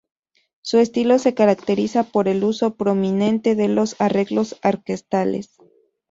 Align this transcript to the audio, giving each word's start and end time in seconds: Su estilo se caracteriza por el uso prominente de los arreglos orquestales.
Su 0.63 0.79
estilo 0.79 1.19
se 1.19 1.35
caracteriza 1.35 2.01
por 2.05 2.27
el 2.27 2.43
uso 2.43 2.73
prominente 2.73 3.53
de 3.53 3.67
los 3.67 3.95
arreglos 4.01 4.55
orquestales. 4.63 5.53